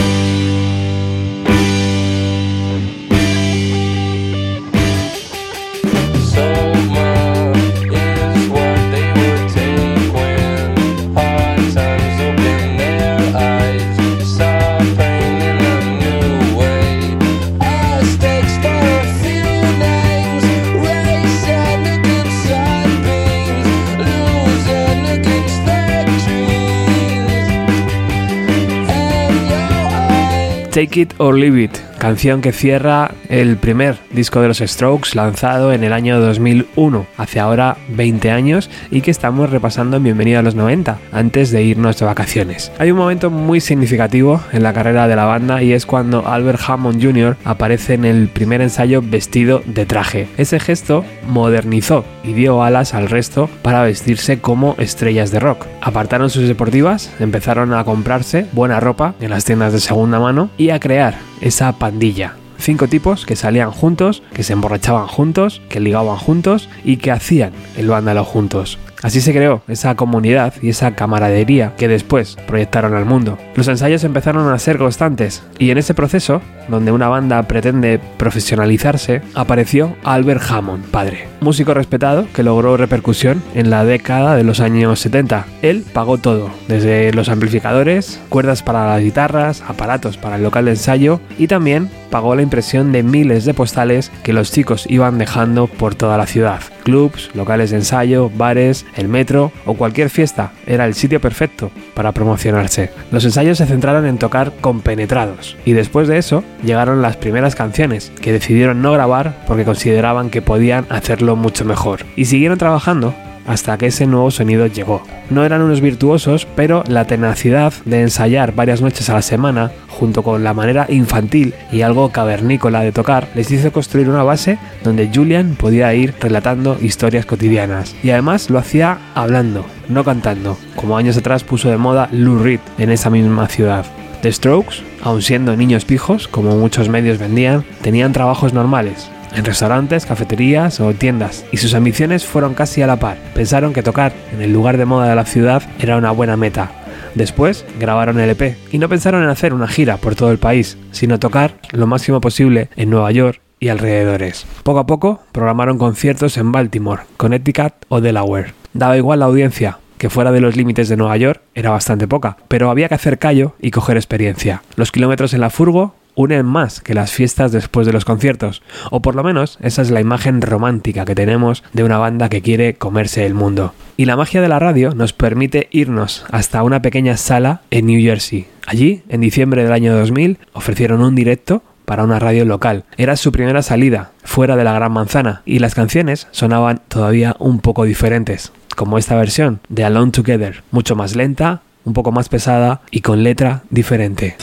Take 30.72 30.96
It 30.96 31.18
or 31.18 31.34
Leave 31.34 31.56
It, 31.56 31.82
canción 32.00 32.40
que 32.40 32.50
cierra 32.50 33.12
el 33.28 33.58
primer 33.58 33.98
disco 34.10 34.40
de 34.40 34.48
los 34.48 34.58
Strokes 34.58 35.14
lanzado 35.14 35.72
en 35.72 35.84
el 35.84 35.92
año 35.92 36.18
2001, 36.18 37.06
hace 37.16 37.38
ahora 37.38 37.76
20 37.90 38.30
años, 38.30 38.70
y 38.90 39.02
que 39.02 39.10
estamos 39.10 39.50
repasando 39.50 39.98
en 39.98 40.04
Bienvenido 40.04 40.40
a 40.40 40.42
los 40.42 40.54
90, 40.54 40.98
antes 41.12 41.50
de 41.50 41.62
irnos 41.62 41.98
de 41.98 42.06
vacaciones. 42.06 42.72
Hay 42.78 42.90
un 42.90 42.96
momento 42.96 43.30
muy 43.30 43.60
significativo 43.60 44.40
en 44.50 44.62
la 44.62 44.72
carrera 44.72 45.06
de 45.08 45.14
la 45.14 45.26
banda 45.26 45.62
y 45.62 45.74
es 45.74 45.84
cuando 45.84 46.26
Albert 46.26 46.62
Hammond 46.66 47.04
Jr. 47.04 47.36
aparece 47.44 47.94
en 47.94 48.06
el 48.06 48.28
primer 48.28 48.62
ensayo 48.62 49.02
vestido 49.02 49.62
de 49.66 49.84
traje. 49.84 50.26
Ese 50.38 50.58
gesto 50.58 51.04
modernizó 51.28 52.06
y 52.24 52.32
dio 52.32 52.62
alas 52.62 52.94
al 52.94 53.10
resto 53.10 53.50
para 53.60 53.82
vestirse 53.82 54.40
como 54.40 54.74
estrellas 54.78 55.30
de 55.30 55.40
rock. 55.40 55.66
Apartaron 55.82 56.30
sus 56.30 56.48
deportivas, 56.48 57.12
empezaron 57.20 57.74
a 57.74 57.84
comprarse 57.84 58.46
buena 58.52 58.80
ropa 58.80 59.14
en 59.20 59.28
las 59.28 59.44
tiendas 59.44 59.74
de 59.74 59.80
segunda 59.80 60.18
mano 60.18 60.48
y 60.56 60.70
a 60.70 60.80
crear 60.80 61.29
esa 61.40 61.72
pandilla. 61.72 62.36
Cinco 62.58 62.88
tipos 62.88 63.24
que 63.24 63.36
salían 63.36 63.70
juntos, 63.70 64.22
que 64.34 64.42
se 64.42 64.52
emborrachaban 64.52 65.06
juntos, 65.06 65.62
que 65.70 65.80
ligaban 65.80 66.18
juntos 66.18 66.68
y 66.84 66.98
que 66.98 67.10
hacían 67.10 67.52
el 67.76 67.88
vándalo 67.88 68.24
juntos. 68.24 68.78
Así 69.02 69.20
se 69.20 69.32
creó 69.32 69.62
esa 69.68 69.94
comunidad 69.94 70.54
y 70.62 70.70
esa 70.70 70.94
camaradería 70.94 71.74
que 71.76 71.88
después 71.88 72.36
proyectaron 72.46 72.94
al 72.94 73.04
mundo. 73.04 73.38
Los 73.54 73.68
ensayos 73.68 74.04
empezaron 74.04 74.52
a 74.52 74.58
ser 74.58 74.78
constantes 74.78 75.42
y 75.58 75.70
en 75.70 75.78
ese 75.78 75.94
proceso, 75.94 76.42
donde 76.68 76.92
una 76.92 77.08
banda 77.08 77.42
pretende 77.44 78.00
profesionalizarse, 78.18 79.22
apareció 79.34 79.96
Albert 80.04 80.42
Hammond, 80.48 80.84
padre, 80.86 81.28
músico 81.40 81.74
respetado 81.74 82.26
que 82.34 82.42
logró 82.42 82.76
repercusión 82.76 83.42
en 83.54 83.70
la 83.70 83.84
década 83.84 84.36
de 84.36 84.44
los 84.44 84.60
años 84.60 85.00
70. 85.00 85.46
Él 85.62 85.84
pagó 85.92 86.18
todo, 86.18 86.50
desde 86.68 87.12
los 87.12 87.28
amplificadores, 87.28 88.20
cuerdas 88.28 88.62
para 88.62 88.86
las 88.86 89.02
guitarras, 89.02 89.62
aparatos 89.66 90.16
para 90.16 90.36
el 90.36 90.42
local 90.42 90.66
de 90.66 90.72
ensayo 90.72 91.20
y 91.38 91.46
también 91.46 91.90
pagó 92.10 92.34
la 92.34 92.42
impresión 92.42 92.92
de 92.92 93.02
miles 93.02 93.44
de 93.44 93.54
postales 93.54 94.10
que 94.22 94.32
los 94.32 94.52
chicos 94.52 94.84
iban 94.88 95.18
dejando 95.18 95.66
por 95.66 95.94
toda 95.94 96.18
la 96.18 96.26
ciudad. 96.26 96.60
Clubs, 96.82 97.30
locales 97.34 97.70
de 97.70 97.76
ensayo, 97.76 98.30
bares, 98.36 98.84
el 98.96 99.08
metro 99.08 99.52
o 99.66 99.74
cualquier 99.74 100.10
fiesta 100.10 100.52
era 100.66 100.84
el 100.84 100.94
sitio 100.94 101.20
perfecto 101.20 101.70
para 101.94 102.12
promocionarse. 102.12 102.90
Los 103.10 103.24
ensayos 103.24 103.58
se 103.58 103.66
centraron 103.66 104.06
en 104.06 104.18
tocar 104.18 104.52
compenetrados 104.60 105.56
y 105.64 105.72
después 105.72 106.08
de 106.08 106.18
eso 106.18 106.44
llegaron 106.64 107.02
las 107.02 107.16
primeras 107.16 107.54
canciones 107.54 108.12
que 108.20 108.32
decidieron 108.32 108.82
no 108.82 108.92
grabar 108.92 109.44
porque 109.46 109.64
consideraban 109.64 110.30
que 110.30 110.42
podían 110.42 110.86
hacerlo 110.88 111.36
mucho 111.36 111.64
mejor 111.64 112.00
y 112.16 112.26
siguieron 112.26 112.58
trabajando 112.58 113.14
hasta 113.46 113.78
que 113.78 113.86
ese 113.86 114.06
nuevo 114.06 114.30
sonido 114.30 114.66
llegó. 114.66 115.02
No 115.30 115.44
eran 115.44 115.62
unos 115.62 115.80
virtuosos, 115.80 116.46
pero 116.56 116.84
la 116.88 117.06
tenacidad 117.06 117.72
de 117.84 118.00
ensayar 118.00 118.54
varias 118.54 118.80
noches 118.80 119.08
a 119.10 119.14
la 119.14 119.22
semana, 119.22 119.70
junto 119.88 120.22
con 120.22 120.42
la 120.44 120.54
manera 120.54 120.86
infantil 120.88 121.54
y 121.72 121.82
algo 121.82 122.10
cavernícola 122.10 122.80
de 122.80 122.92
tocar, 122.92 123.28
les 123.34 123.50
hizo 123.50 123.72
construir 123.72 124.08
una 124.08 124.22
base 124.22 124.58
donde 124.82 125.10
Julian 125.12 125.56
podía 125.58 125.92
ir 125.94 126.14
relatando 126.20 126.78
historias 126.80 127.26
cotidianas. 127.26 127.94
Y 128.02 128.10
además 128.10 128.50
lo 128.50 128.58
hacía 128.58 128.98
hablando, 129.14 129.64
no 129.88 130.04
cantando, 130.04 130.56
como 130.76 130.96
años 130.96 131.16
atrás 131.16 131.44
puso 131.44 131.70
de 131.70 131.76
moda 131.76 132.08
Lou 132.12 132.38
Reed 132.38 132.60
en 132.78 132.90
esa 132.90 133.10
misma 133.10 133.46
ciudad. 133.48 133.84
The 134.22 134.32
Strokes, 134.32 134.82
aun 135.02 135.22
siendo 135.22 135.56
niños 135.56 135.84
pijos, 135.86 136.28
como 136.28 136.56
muchos 136.56 136.88
medios 136.90 137.18
vendían, 137.18 137.64
tenían 137.80 138.12
trabajos 138.12 138.52
normales, 138.52 139.10
en 139.34 139.44
restaurantes, 139.44 140.06
cafeterías 140.06 140.80
o 140.80 140.92
tiendas, 140.94 141.44
y 141.52 141.58
sus 141.58 141.74
ambiciones 141.74 142.24
fueron 142.24 142.54
casi 142.54 142.82
a 142.82 142.86
la 142.86 142.98
par. 142.98 143.16
Pensaron 143.34 143.72
que 143.72 143.82
tocar 143.82 144.12
en 144.32 144.42
el 144.42 144.52
lugar 144.52 144.76
de 144.76 144.84
moda 144.84 145.08
de 145.08 145.16
la 145.16 145.24
ciudad 145.24 145.62
era 145.78 145.96
una 145.96 146.10
buena 146.10 146.36
meta. 146.36 146.70
Después 147.14 147.64
grabaron 147.78 148.20
el 148.20 148.30
EP 148.30 148.56
y 148.70 148.78
no 148.78 148.88
pensaron 148.88 149.22
en 149.22 149.28
hacer 149.28 149.52
una 149.52 149.68
gira 149.68 149.96
por 149.96 150.14
todo 150.14 150.30
el 150.30 150.38
país, 150.38 150.78
sino 150.92 151.18
tocar 151.18 151.54
lo 151.72 151.86
máximo 151.86 152.20
posible 152.20 152.68
en 152.76 152.90
Nueva 152.90 153.10
York 153.10 153.40
y 153.58 153.68
alrededores. 153.68 154.46
Poco 154.62 154.78
a 154.80 154.86
poco 154.86 155.20
programaron 155.32 155.78
conciertos 155.78 156.36
en 156.36 156.52
Baltimore, 156.52 157.02
Connecticut 157.16 157.74
o 157.88 158.00
Delaware. 158.00 158.54
Daba 158.72 158.96
igual 158.96 159.20
la 159.20 159.26
audiencia, 159.26 159.78
que 159.98 160.08
fuera 160.08 160.32
de 160.32 160.40
los 160.40 160.56
límites 160.56 160.88
de 160.88 160.96
Nueva 160.96 161.16
York 161.18 161.42
era 161.54 161.70
bastante 161.70 162.08
poca, 162.08 162.38
pero 162.48 162.70
había 162.70 162.88
que 162.88 162.94
hacer 162.94 163.18
callo 163.18 163.54
y 163.60 163.70
coger 163.70 163.96
experiencia. 163.96 164.62
Los 164.76 164.92
kilómetros 164.92 165.34
en 165.34 165.42
la 165.42 165.50
furgo 165.50 165.94
unen 166.14 166.46
más 166.46 166.80
que 166.80 166.94
las 166.94 167.12
fiestas 167.12 167.52
después 167.52 167.86
de 167.86 167.92
los 167.92 168.04
conciertos, 168.04 168.62
o 168.90 169.02
por 169.02 169.14
lo 169.14 169.24
menos 169.24 169.58
esa 169.60 169.82
es 169.82 169.90
la 169.90 170.00
imagen 170.00 170.42
romántica 170.42 171.04
que 171.04 171.14
tenemos 171.14 171.62
de 171.72 171.84
una 171.84 171.98
banda 171.98 172.28
que 172.28 172.42
quiere 172.42 172.74
comerse 172.74 173.26
el 173.26 173.34
mundo. 173.34 173.74
Y 173.96 174.06
la 174.06 174.16
magia 174.16 174.40
de 174.40 174.48
la 174.48 174.58
radio 174.58 174.94
nos 174.94 175.12
permite 175.12 175.68
irnos 175.70 176.24
hasta 176.30 176.62
una 176.62 176.82
pequeña 176.82 177.16
sala 177.16 177.62
en 177.70 177.86
New 177.86 178.00
Jersey. 178.00 178.46
Allí, 178.66 179.02
en 179.08 179.20
diciembre 179.20 179.62
del 179.62 179.72
año 179.72 179.96
2000, 179.96 180.38
ofrecieron 180.52 181.02
un 181.02 181.14
directo 181.14 181.62
para 181.84 182.04
una 182.04 182.20
radio 182.20 182.44
local. 182.44 182.84
Era 182.96 183.16
su 183.16 183.32
primera 183.32 183.62
salida, 183.62 184.12
fuera 184.22 184.54
de 184.54 184.62
la 184.62 184.72
Gran 184.72 184.92
Manzana, 184.92 185.42
y 185.44 185.58
las 185.58 185.74
canciones 185.74 186.28
sonaban 186.30 186.80
todavía 186.86 187.34
un 187.40 187.58
poco 187.58 187.84
diferentes, 187.84 188.52
como 188.76 188.96
esta 188.96 189.16
versión 189.16 189.58
de 189.68 189.84
Alone 189.84 190.12
Together, 190.12 190.62
mucho 190.70 190.94
más 190.94 191.16
lenta, 191.16 191.62
un 191.84 191.92
poco 191.92 192.12
más 192.12 192.28
pesada 192.28 192.82
y 192.90 193.00
con 193.00 193.24
letra 193.24 193.64
diferente. 193.70 194.36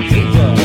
Pizza. 0.00 0.63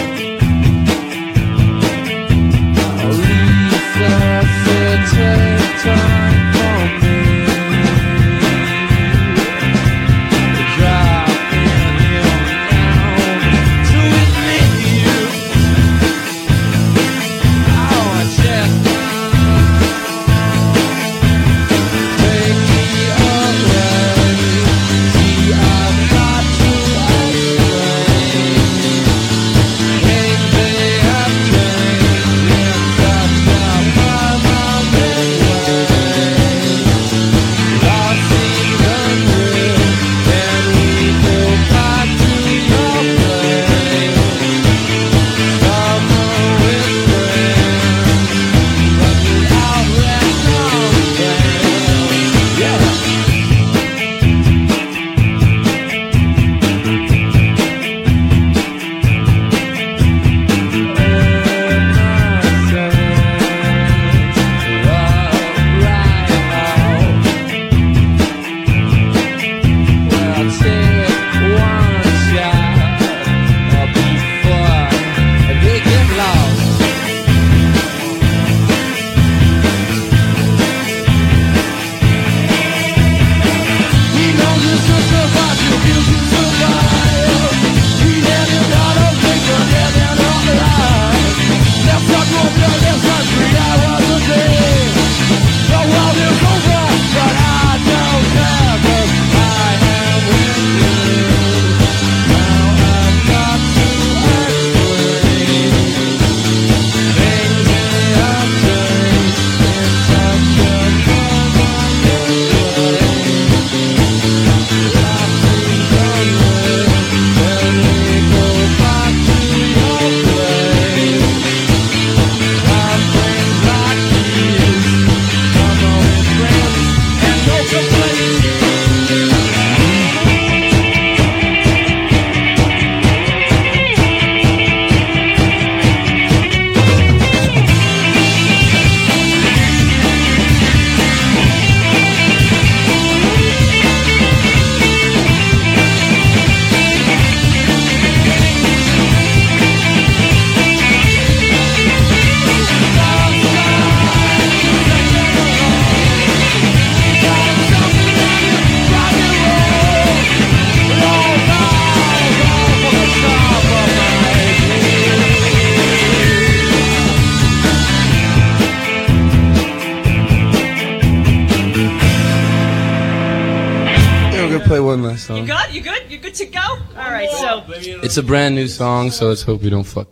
Last 175.10 175.28
song. 175.28 175.38
You 175.38 175.46
good? 175.46 175.74
You 175.74 175.82
good? 175.82 176.12
You 176.12 176.18
good 176.18 176.36
to 176.36 176.46
go? 176.46 176.60
All 176.60 177.12
right. 177.12 177.30
So 177.30 177.64
It's 178.04 178.18
a 178.18 178.24
brand 178.24 178.56
new 178.56 178.68
song, 178.68 179.12
so 179.12 179.28
let's 179.28 179.42
hope 179.44 179.62
we 179.62 179.70
don't 179.70 179.84
fuck. 179.84 180.08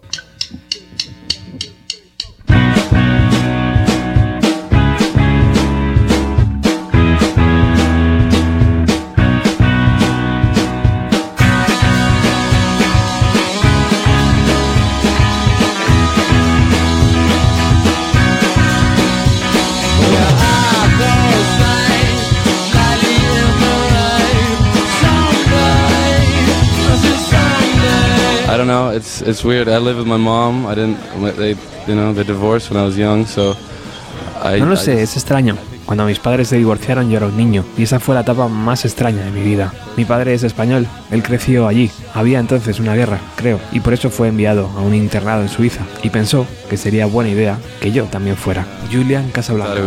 It's 28.97 29.21
it's 29.21 29.43
weird. 29.43 29.67
I 29.67 29.77
live 29.79 29.97
with 29.97 30.07
my 30.07 30.17
mom. 30.17 30.65
I 30.67 30.75
didn't. 30.75 30.97
They 31.37 31.55
you 31.87 31.95
know 31.95 32.13
they 32.13 32.23
divorced 32.23 32.71
when 32.71 32.81
I 32.81 32.85
was 32.85 32.95
young, 32.97 33.25
so. 33.25 33.55
I, 34.43 34.59
No 34.59 34.65
lo 34.67 34.73
I 34.73 34.77
sé, 34.77 34.91
just- 34.93 35.03
es 35.03 35.15
extraño. 35.17 35.55
Cuando 35.85 36.03
mis 36.05 36.19
padres 36.19 36.49
se 36.49 36.57
divorciaron 36.57 37.09
yo 37.09 37.15
era 37.15 37.27
un 37.27 37.37
niño 37.37 37.63
y 37.77 37.83
esa 37.83 37.99
fue 38.01 38.13
la 38.13 38.19
etapa 38.21 38.49
más 38.49 38.83
extraña 38.83 39.23
de 39.23 39.31
mi 39.31 39.41
vida. 39.41 39.71
Mi 39.95 40.03
padre 40.03 40.33
es 40.33 40.43
español, 40.43 40.85
él 41.11 41.23
creció 41.23 41.65
allí. 41.65 41.89
Había 42.13 42.39
entonces 42.39 42.81
una 42.81 42.93
guerra, 42.93 43.19
creo, 43.37 43.57
y 43.71 43.79
por 43.79 43.93
eso 43.93 44.09
fue 44.09 44.27
enviado 44.27 44.69
a 44.77 44.81
un 44.81 44.93
internado 44.93 45.43
en 45.43 45.47
Suiza 45.49 45.85
y 46.03 46.09
pensó 46.09 46.45
que 46.69 46.75
sería 46.75 47.05
buena 47.05 47.29
idea 47.29 47.57
que 47.79 47.93
yo 47.93 48.03
también 48.03 48.35
fuera. 48.35 48.65
Julian 48.91 49.23
thought 49.23 49.27
it 49.27 49.33
Casablanca. 49.33 49.81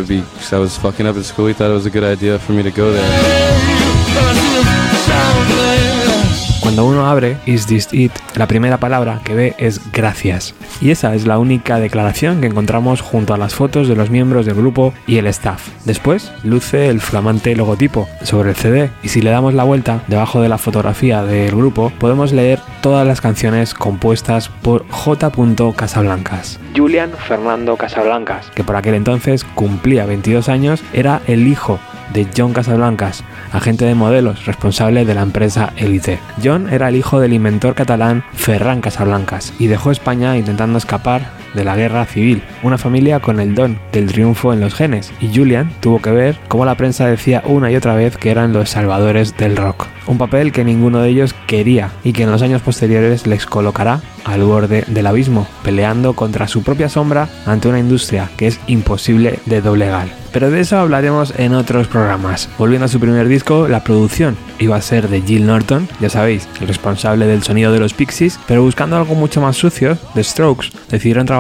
Cuando 6.60 6.84
uno 6.84 7.06
abre 7.06 7.38
Is 7.46 7.66
This 7.66 7.88
It, 7.92 8.12
la 8.36 8.46
primera 8.46 8.78
palabra 8.78 9.20
que 9.24 9.34
ve 9.34 9.54
es 9.58 9.80
gracias. 9.92 10.54
Y 10.80 10.90
esa 10.90 11.14
es 11.14 11.26
la 11.26 11.38
única 11.38 11.80
declaración 11.80 12.40
que 12.40 12.48
encontramos 12.48 13.00
junto 13.00 13.32
a 13.32 13.38
las 13.38 13.54
fotos 13.54 13.88
de 13.88 13.96
los 13.96 14.10
miembros 14.10 14.46
del 14.46 14.56
grupo 14.56 14.92
y 15.06 15.16
el 15.16 15.26
staff. 15.26 15.68
Después 15.84 16.32
luce 16.44 16.88
el 16.88 17.00
flamante 17.00 17.56
logotipo 17.56 18.08
sobre 18.22 18.50
el 18.50 18.56
CD 18.56 18.90
y 19.02 19.08
si 19.08 19.22
le 19.22 19.30
damos 19.30 19.54
la 19.54 19.64
vuelta 19.64 20.02
debajo 20.06 20.42
de 20.42 20.48
la 20.48 20.58
fotografía 20.58 21.22
del 21.24 21.56
grupo 21.56 21.92
podemos 21.98 22.32
leer 22.32 22.60
todas 22.82 23.06
las 23.06 23.20
canciones 23.20 23.74
compuestas 23.74 24.48
por 24.48 24.86
J. 24.88 25.32
Casablancas. 25.74 26.60
Julian 26.76 27.10
Fernando 27.26 27.76
Casablancas, 27.76 28.50
que 28.54 28.64
por 28.64 28.76
aquel 28.76 28.94
entonces 28.94 29.44
cumplía 29.54 30.06
22 30.06 30.48
años, 30.48 30.82
era 30.92 31.22
el 31.26 31.48
hijo 31.48 31.80
de 32.12 32.26
John 32.36 32.52
Casablancas, 32.52 33.24
agente 33.52 33.84
de 33.84 33.94
modelos 33.94 34.46
responsable 34.46 35.04
de 35.04 35.14
la 35.14 35.22
empresa 35.22 35.72
Elite. 35.76 36.18
John 36.42 36.68
era 36.70 36.88
el 36.88 36.96
hijo 36.96 37.20
del 37.20 37.32
inventor 37.32 37.74
catalán 37.74 38.24
Ferran 38.34 38.80
Casablancas 38.80 39.52
y 39.58 39.66
dejó 39.66 39.90
España 39.90 40.36
intentando 40.36 40.78
escapar 40.78 41.39
de 41.54 41.64
la 41.64 41.76
guerra 41.76 42.04
civil, 42.06 42.42
una 42.62 42.78
familia 42.78 43.20
con 43.20 43.40
el 43.40 43.54
don 43.54 43.78
del 43.92 44.06
triunfo 44.06 44.52
en 44.52 44.60
los 44.60 44.74
genes, 44.74 45.12
y 45.20 45.34
Julian 45.34 45.70
tuvo 45.80 46.00
que 46.00 46.10
ver 46.10 46.36
cómo 46.48 46.64
la 46.64 46.76
prensa 46.76 47.06
decía 47.06 47.42
una 47.46 47.70
y 47.70 47.76
otra 47.76 47.94
vez 47.94 48.16
que 48.16 48.30
eran 48.30 48.52
los 48.52 48.70
salvadores 48.70 49.36
del 49.36 49.56
rock, 49.56 49.86
un 50.06 50.18
papel 50.18 50.52
que 50.52 50.64
ninguno 50.64 51.00
de 51.00 51.10
ellos 51.10 51.34
quería 51.46 51.90
y 52.04 52.12
que 52.12 52.24
en 52.24 52.30
los 52.30 52.42
años 52.42 52.62
posteriores 52.62 53.26
les 53.26 53.46
colocará 53.46 54.00
al 54.24 54.42
borde 54.42 54.84
del 54.86 55.06
abismo, 55.06 55.46
peleando 55.62 56.14
contra 56.14 56.48
su 56.48 56.62
propia 56.62 56.88
sombra 56.88 57.28
ante 57.46 57.68
una 57.68 57.78
industria 57.78 58.30
que 58.36 58.46
es 58.46 58.60
imposible 58.66 59.38
de 59.46 59.60
doblegar. 59.60 60.08
Pero 60.32 60.50
de 60.50 60.60
eso 60.60 60.78
hablaremos 60.78 61.34
en 61.38 61.54
otros 61.54 61.88
programas. 61.88 62.48
Volviendo 62.56 62.84
a 62.84 62.88
su 62.88 63.00
primer 63.00 63.26
disco, 63.26 63.66
la 63.66 63.82
producción 63.82 64.36
iba 64.60 64.76
a 64.76 64.82
ser 64.82 65.08
de 65.08 65.22
Jill 65.22 65.44
Norton, 65.44 65.88
ya 66.00 66.08
sabéis, 66.08 66.48
el 66.60 66.68
responsable 66.68 67.26
del 67.26 67.42
sonido 67.42 67.72
de 67.72 67.80
los 67.80 67.94
Pixies, 67.94 68.38
pero 68.46 68.62
buscando 68.62 68.96
algo 68.96 69.16
mucho 69.16 69.40
más 69.40 69.56
sucio, 69.56 69.98
The 70.14 70.22
Strokes 70.22 70.68
decidieron 70.88 71.26
trabajar 71.26 71.39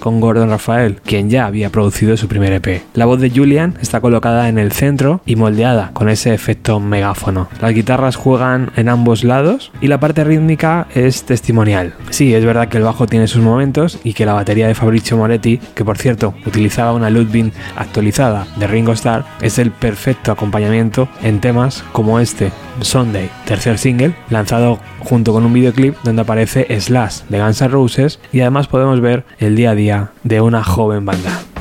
con 0.00 0.20
Gordon 0.20 0.50
Rafael, 0.50 0.96
quien 1.04 1.30
ya 1.30 1.46
había 1.46 1.70
producido 1.70 2.16
su 2.16 2.26
primer 2.26 2.52
EP. 2.52 2.82
La 2.94 3.06
voz 3.06 3.20
de 3.20 3.30
Julian 3.30 3.74
está 3.80 4.00
colocada 4.00 4.48
en 4.48 4.58
el 4.58 4.72
centro 4.72 5.20
y 5.24 5.36
moldeada 5.36 5.90
con 5.92 6.08
ese 6.08 6.34
efecto 6.34 6.80
megáfono. 6.80 7.48
Las 7.60 7.72
guitarras 7.72 8.16
juegan 8.16 8.72
en 8.74 8.88
ambos 8.88 9.22
lados 9.22 9.70
y 9.80 9.86
la 9.86 10.00
parte 10.00 10.24
rítmica 10.24 10.88
es 10.96 11.22
testimonial. 11.22 11.94
Sí, 12.10 12.34
es 12.34 12.44
verdad 12.44 12.66
que 12.66 12.78
el 12.78 12.82
bajo 12.82 13.06
tiene 13.06 13.28
sus 13.28 13.40
momentos 13.40 14.00
y 14.02 14.14
que 14.14 14.26
la 14.26 14.32
batería 14.32 14.66
de 14.66 14.74
Fabrizio 14.74 15.16
Moretti, 15.16 15.58
que 15.58 15.84
por 15.84 15.96
cierto 15.96 16.34
utilizaba 16.44 16.92
una 16.92 17.08
Ludwig 17.08 17.52
actualizada 17.76 18.48
de 18.56 18.66
Ringo 18.66 18.92
Starr, 18.92 19.24
es 19.40 19.60
el 19.60 19.70
perfecto 19.70 20.32
acompañamiento 20.32 21.08
en 21.22 21.40
temas 21.40 21.84
como 21.92 22.18
este, 22.18 22.50
Sunday, 22.80 23.30
tercer 23.44 23.78
single, 23.78 24.14
lanzado 24.28 24.80
junto 25.00 25.32
con 25.32 25.44
un 25.44 25.52
videoclip 25.52 25.94
donde 26.02 26.22
aparece 26.22 26.66
Slash 26.80 27.20
de 27.28 27.40
Guns 27.40 27.62
N' 27.62 27.68
Roses 27.68 28.18
y 28.32 28.40
además 28.40 28.66
podemos 28.66 29.00
ver 29.00 29.24
el 29.38 29.56
día 29.56 29.70
a 29.70 29.74
día 29.74 30.10
de 30.22 30.40
una 30.40 30.64
joven 30.64 31.04
banda. 31.04 31.55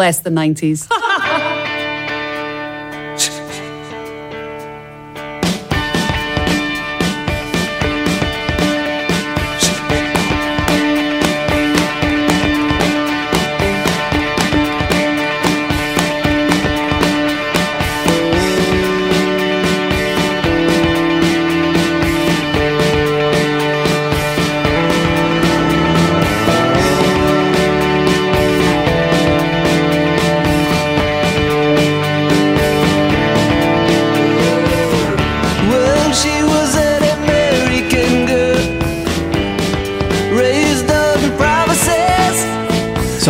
Bless 0.00 0.20
the 0.20 0.30
90s. 0.30 0.88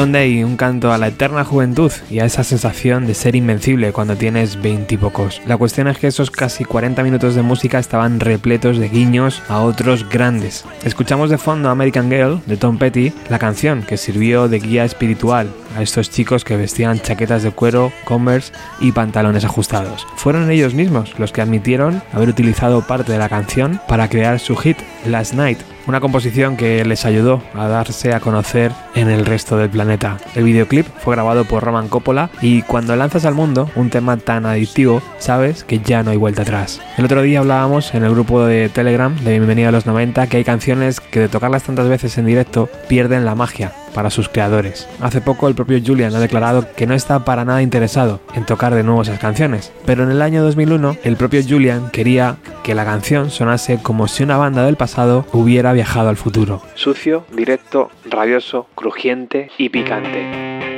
Sunday, 0.00 0.42
un 0.44 0.56
canto 0.56 0.94
a 0.94 0.96
la 0.96 1.08
eterna 1.08 1.44
juventud 1.44 1.92
y 2.10 2.20
a 2.20 2.24
esa 2.24 2.42
sensación 2.42 3.06
de 3.06 3.12
ser 3.12 3.36
invencible 3.36 3.92
cuando 3.92 4.16
tienes 4.16 4.62
veintipocos. 4.62 5.42
La 5.46 5.58
cuestión 5.58 5.88
es 5.88 5.98
que 5.98 6.06
esos 6.06 6.30
casi 6.30 6.64
40 6.64 7.02
minutos 7.02 7.34
de 7.34 7.42
música 7.42 7.78
estaban 7.78 8.18
repletos 8.18 8.78
de 8.78 8.88
guiños 8.88 9.42
a 9.50 9.60
otros 9.60 10.08
grandes. 10.08 10.64
Escuchamos 10.84 11.28
de 11.28 11.36
fondo 11.36 11.68
American 11.68 12.08
Girl 12.08 12.40
de 12.46 12.56
Tom 12.56 12.78
Petty, 12.78 13.12
la 13.28 13.38
canción 13.38 13.82
que 13.82 13.98
sirvió 13.98 14.48
de 14.48 14.60
guía 14.60 14.86
espiritual 14.86 15.50
a 15.76 15.82
estos 15.82 16.10
chicos 16.10 16.44
que 16.44 16.56
vestían 16.56 17.00
chaquetas 17.00 17.42
de 17.42 17.50
cuero, 17.50 17.92
Converse 18.04 18.52
y 18.80 18.92
pantalones 18.92 19.44
ajustados. 19.44 20.06
Fueron 20.16 20.50
ellos 20.50 20.74
mismos 20.74 21.18
los 21.18 21.32
que 21.32 21.42
admitieron 21.42 22.02
haber 22.12 22.28
utilizado 22.28 22.82
parte 22.86 23.12
de 23.12 23.18
la 23.18 23.28
canción 23.28 23.80
para 23.88 24.08
crear 24.08 24.38
su 24.38 24.56
hit 24.56 24.78
Last 25.06 25.34
Night, 25.34 25.58
una 25.86 26.00
composición 26.00 26.56
que 26.56 26.84
les 26.84 27.04
ayudó 27.04 27.42
a 27.54 27.66
darse 27.68 28.14
a 28.14 28.20
conocer 28.20 28.72
en 28.94 29.08
el 29.08 29.26
resto 29.26 29.56
del 29.56 29.70
planeta. 29.70 30.18
El 30.34 30.44
videoclip 30.44 30.86
fue 30.98 31.14
grabado 31.14 31.44
por 31.44 31.64
Roman 31.64 31.88
Coppola 31.88 32.30
y 32.40 32.62
cuando 32.62 32.94
lanzas 32.96 33.24
al 33.24 33.34
mundo 33.34 33.70
un 33.76 33.90
tema 33.90 34.16
tan 34.16 34.46
adictivo, 34.46 35.02
sabes 35.18 35.64
que 35.64 35.80
ya 35.80 36.02
no 36.02 36.10
hay 36.10 36.16
vuelta 36.16 36.42
atrás. 36.42 36.80
El 36.96 37.04
otro 37.04 37.22
día 37.22 37.40
hablábamos 37.40 37.94
en 37.94 38.04
el 38.04 38.12
grupo 38.12 38.44
de 38.44 38.68
Telegram 38.68 39.14
de 39.16 39.32
Bienvenida 39.32 39.68
a 39.68 39.72
los 39.72 39.86
90 39.86 40.26
que 40.28 40.36
hay 40.38 40.44
canciones 40.44 41.00
que 41.00 41.20
de 41.20 41.28
tocarlas 41.28 41.62
tantas 41.62 41.88
veces 41.88 42.16
en 42.18 42.26
directo 42.26 42.68
pierden 42.88 43.24
la 43.24 43.34
magia 43.34 43.72
para 43.94 44.10
sus 44.10 44.28
creadores. 44.28 44.88
Hace 45.00 45.20
poco 45.20 45.48
el 45.48 45.54
propio 45.54 45.80
Julian 45.84 46.14
ha 46.14 46.20
declarado 46.20 46.66
que 46.76 46.86
no 46.86 46.94
está 46.94 47.24
para 47.24 47.44
nada 47.44 47.62
interesado 47.62 48.20
en 48.34 48.46
tocar 48.46 48.74
de 48.74 48.82
nuevo 48.82 49.02
esas 49.02 49.18
canciones, 49.18 49.72
pero 49.86 50.04
en 50.04 50.10
el 50.10 50.22
año 50.22 50.42
2001 50.42 50.96
el 51.04 51.16
propio 51.16 51.42
Julian 51.46 51.90
quería 51.90 52.36
que 52.62 52.74
la 52.74 52.84
canción 52.84 53.30
sonase 53.30 53.80
como 53.82 54.08
si 54.08 54.22
una 54.22 54.36
banda 54.36 54.64
del 54.64 54.76
pasado 54.76 55.26
hubiera 55.32 55.72
viajado 55.72 56.08
al 56.08 56.16
futuro. 56.16 56.62
Sucio, 56.74 57.24
directo, 57.32 57.90
rabioso, 58.04 58.66
crujiente 58.74 59.50
y 59.58 59.68
picante. 59.68 60.69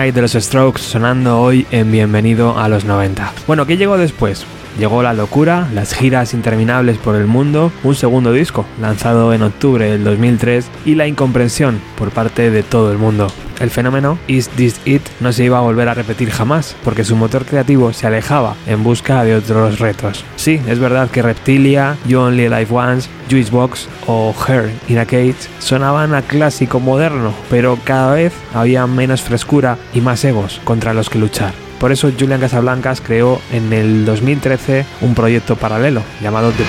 De 0.00 0.22
los 0.22 0.32
Strokes 0.32 0.80
sonando 0.80 1.42
hoy 1.42 1.66
en 1.70 1.92
Bienvenido 1.92 2.58
a 2.58 2.70
los 2.70 2.86
90. 2.86 3.34
Bueno, 3.46 3.66
¿qué 3.66 3.76
llegó 3.76 3.98
después? 3.98 4.46
Llegó 4.78 5.02
la 5.02 5.12
locura, 5.12 5.68
las 5.74 5.94
giras 5.94 6.34
interminables 6.34 6.98
por 6.98 7.16
el 7.16 7.26
mundo, 7.26 7.72
un 7.82 7.94
segundo 7.94 8.32
disco 8.32 8.64
lanzado 8.80 9.32
en 9.34 9.42
octubre 9.42 9.90
del 9.90 10.04
2003 10.04 10.70
y 10.84 10.94
la 10.94 11.06
incomprensión 11.06 11.80
por 11.96 12.10
parte 12.10 12.50
de 12.50 12.62
todo 12.62 12.92
el 12.92 12.98
mundo. 12.98 13.28
El 13.60 13.68
fenómeno 13.68 14.18
Is 14.26 14.48
This 14.48 14.80
It 14.86 15.02
no 15.20 15.32
se 15.32 15.44
iba 15.44 15.58
a 15.58 15.62
volver 15.62 15.88
a 15.88 15.94
repetir 15.94 16.30
jamás 16.30 16.74
porque 16.82 17.04
su 17.04 17.14
motor 17.14 17.44
creativo 17.44 17.92
se 17.92 18.06
alejaba 18.06 18.56
en 18.66 18.82
busca 18.82 19.22
de 19.22 19.36
otros 19.36 19.78
retos. 19.78 20.24
Sí, 20.36 20.60
es 20.66 20.78
verdad 20.78 21.10
que 21.10 21.20
Reptilia, 21.20 21.96
You 22.06 22.20
Only 22.20 22.48
Live 22.48 22.68
Once, 22.70 23.08
Juicebox 23.30 23.86
o 24.06 24.34
Her 24.48 24.70
in 24.88 24.98
a 24.98 25.04
Cage 25.04 25.36
sonaban 25.58 26.14
a 26.14 26.22
clásico 26.22 26.80
moderno, 26.80 27.34
pero 27.50 27.78
cada 27.84 28.14
vez 28.14 28.32
había 28.54 28.86
menos 28.86 29.20
frescura 29.20 29.76
y 29.92 30.00
más 30.00 30.24
egos 30.24 30.60
contra 30.64 30.94
los 30.94 31.10
que 31.10 31.18
luchar. 31.18 31.52
Por 31.80 31.92
eso 31.92 32.12
Julian 32.12 32.40
Casablancas 32.40 33.00
creó 33.00 33.40
en 33.50 33.72
el 33.72 34.04
2013 34.04 34.84
un 35.00 35.14
proyecto 35.14 35.56
paralelo 35.56 36.02
llamado 36.20 36.52
The. 36.52 36.64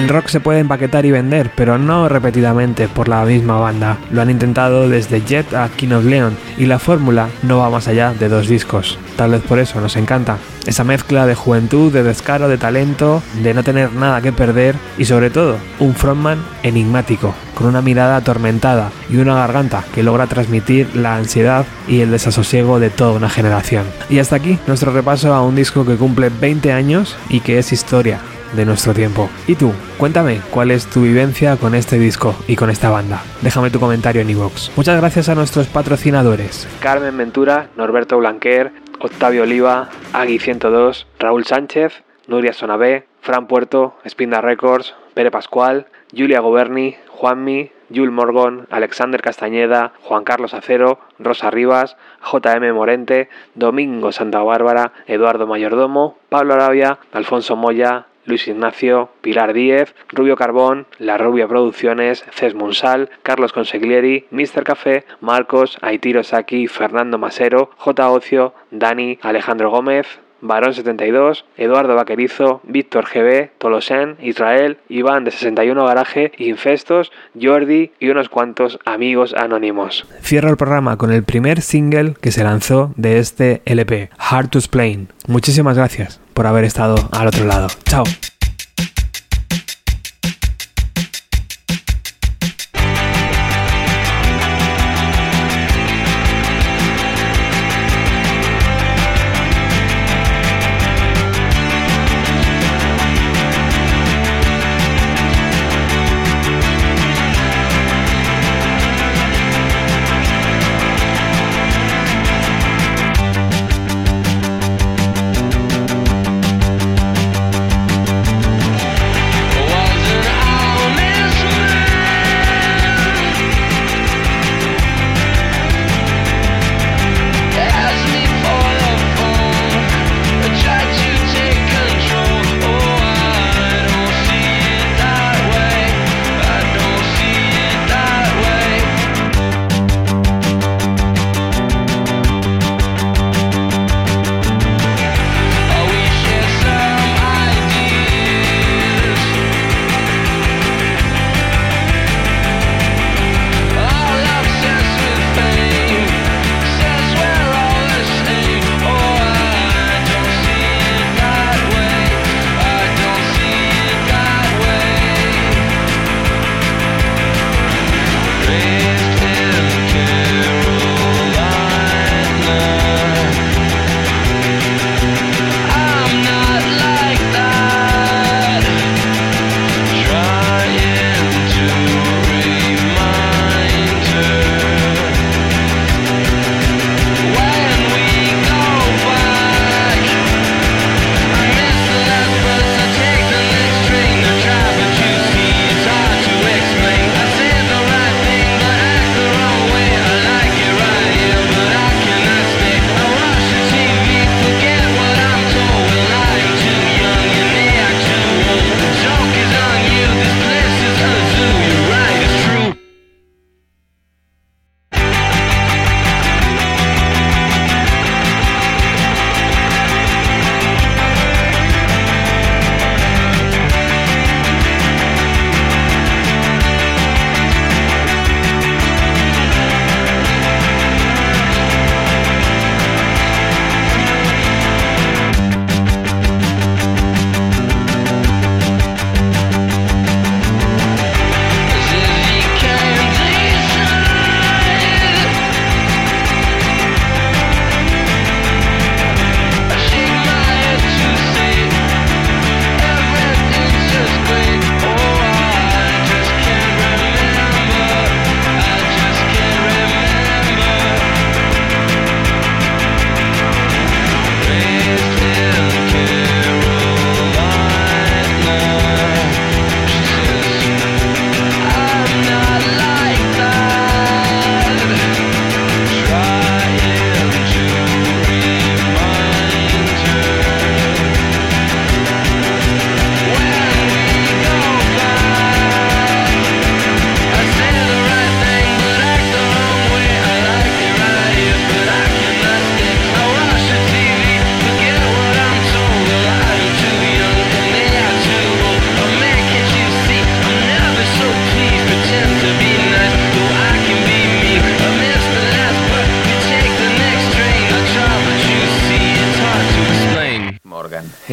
El 0.00 0.08
rock 0.08 0.28
se 0.28 0.40
puede 0.40 0.60
empaquetar 0.60 1.04
y 1.04 1.10
vender, 1.10 1.52
pero 1.54 1.76
no 1.76 2.08
repetidamente 2.08 2.88
por 2.88 3.06
la 3.06 3.22
misma 3.26 3.60
banda. 3.60 3.98
Lo 4.10 4.22
han 4.22 4.30
intentado 4.30 4.88
desde 4.88 5.20
Jet 5.20 5.52
a 5.52 5.68
King 5.68 5.92
of 5.92 6.06
Leon 6.06 6.34
y 6.56 6.64
la 6.64 6.78
fórmula 6.78 7.28
no 7.42 7.58
va 7.58 7.68
más 7.68 7.86
allá 7.86 8.14
de 8.14 8.30
dos 8.30 8.48
discos. 8.48 8.98
Tal 9.16 9.32
vez 9.32 9.42
por 9.42 9.58
eso 9.58 9.78
nos 9.78 9.96
encanta. 9.96 10.38
Esa 10.64 10.84
mezcla 10.84 11.26
de 11.26 11.34
juventud, 11.34 11.92
de 11.92 12.02
descaro, 12.02 12.48
de 12.48 12.56
talento, 12.56 13.22
de 13.42 13.52
no 13.52 13.62
tener 13.62 13.92
nada 13.92 14.22
que 14.22 14.32
perder 14.32 14.74
y 14.96 15.04
sobre 15.04 15.28
todo 15.28 15.58
un 15.78 15.94
frontman 15.94 16.42
enigmático, 16.62 17.34
con 17.54 17.66
una 17.66 17.82
mirada 17.82 18.16
atormentada 18.16 18.90
y 19.10 19.18
una 19.18 19.34
garganta 19.34 19.84
que 19.94 20.02
logra 20.02 20.28
transmitir 20.28 20.96
la 20.96 21.16
ansiedad 21.16 21.66
y 21.86 22.00
el 22.00 22.10
desasosiego 22.10 22.80
de 22.80 22.88
toda 22.88 23.12
una 23.12 23.28
generación. 23.28 23.84
Y 24.08 24.18
hasta 24.18 24.36
aquí 24.36 24.58
nuestro 24.66 24.94
repaso 24.94 25.34
a 25.34 25.42
un 25.42 25.56
disco 25.56 25.84
que 25.84 25.96
cumple 25.96 26.30
20 26.30 26.72
años 26.72 27.18
y 27.28 27.40
que 27.40 27.58
es 27.58 27.74
historia 27.74 28.20
de 28.54 28.64
nuestro 28.64 28.94
tiempo. 28.94 29.30
¿Y 29.46 29.54
tú? 29.54 29.72
Cuéntame 29.98 30.40
cuál 30.50 30.70
es 30.70 30.86
tu 30.86 31.02
vivencia 31.02 31.56
con 31.56 31.74
este 31.74 31.98
disco 31.98 32.34
y 32.46 32.56
con 32.56 32.70
esta 32.70 32.90
banda. 32.90 33.22
Déjame 33.42 33.70
tu 33.70 33.80
comentario 33.80 34.22
en 34.22 34.30
iVoox. 34.30 34.76
Muchas 34.76 35.00
gracias 35.00 35.28
a 35.28 35.34
nuestros 35.34 35.66
patrocinadores. 35.66 36.68
Carmen 36.80 37.16
Ventura, 37.16 37.68
Norberto 37.76 38.18
Blanquer, 38.18 38.72
Octavio 39.00 39.42
Oliva, 39.42 39.88
Agui 40.12 40.38
102, 40.38 41.06
Raúl 41.18 41.44
Sánchez, 41.44 42.02
Nuria 42.26 42.52
Sonabé, 42.52 43.06
Fran 43.22 43.46
Puerto, 43.46 43.94
Spinda 44.06 44.40
Records, 44.40 44.94
Pere 45.14 45.30
Pascual, 45.30 45.86
Julia 46.16 46.40
Goberni, 46.40 46.96
Juanmi, 47.08 47.70
Jul 47.94 48.10
Morgon, 48.10 48.66
Alexander 48.70 49.20
Castañeda, 49.20 49.92
Juan 50.02 50.24
Carlos 50.24 50.54
Acero, 50.54 51.00
Rosa 51.18 51.50
Rivas, 51.50 51.96
JM 52.22 52.72
Morente, 52.72 53.28
Domingo 53.54 54.12
Santa 54.12 54.42
Bárbara, 54.42 54.92
Eduardo 55.06 55.46
Mayordomo, 55.46 56.16
Pablo 56.28 56.54
Arabia, 56.54 56.98
Alfonso 57.12 57.56
Moya, 57.56 58.06
Luis 58.30 58.48
Ignacio, 58.48 59.10
Pilar 59.20 59.52
Díez, 59.52 59.94
Rubio 60.08 60.36
Carbón, 60.36 60.86
La 60.98 61.18
Rubia 61.18 61.48
Producciones, 61.48 62.24
Ces 62.32 62.54
Munsal, 62.54 63.10
Carlos 63.22 63.52
Conseglieri, 63.52 64.26
Mr. 64.30 64.64
Café, 64.64 65.04
Marcos, 65.20 65.76
Aitiro 65.82 66.22
Saki, 66.22 66.68
Fernando 66.68 67.18
Masero, 67.18 67.70
J. 67.76 68.10
Ocio, 68.10 68.54
Dani, 68.70 69.18
Alejandro 69.20 69.70
Gómez, 69.70 70.06
Barón 70.40 70.72
72, 70.74 71.44
Eduardo 71.56 71.94
Vaquerizo, 71.94 72.60
Víctor 72.64 73.04
GB, 73.12 73.50
Tolosen, 73.58 74.16
Israel, 74.22 74.78
Iván 74.88 75.24
de 75.24 75.32
61 75.32 75.84
Garaje, 75.84 76.32
Infestos, 76.38 77.12
Jordi 77.40 77.92
y 77.98 78.08
unos 78.08 78.28
cuantos 78.28 78.78
amigos 78.84 79.34
anónimos. 79.34 80.06
Cierro 80.22 80.48
el 80.48 80.56
programa 80.56 80.96
con 80.96 81.12
el 81.12 81.24
primer 81.24 81.60
single 81.60 82.14
que 82.20 82.30
se 82.30 82.44
lanzó 82.44 82.92
de 82.96 83.18
este 83.18 83.60
LP, 83.66 84.10
Hard 84.18 84.48
to 84.48 84.58
Explain. 84.58 85.08
Muchísimas 85.26 85.76
gracias 85.76 86.20
por 86.34 86.46
haber 86.46 86.64
estado 86.64 86.96
al 87.12 87.28
otro 87.28 87.44
lado. 87.44 87.68
Chao. 87.84 88.04